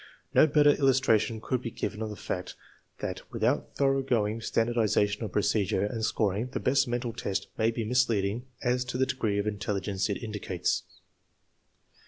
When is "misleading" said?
7.85-8.47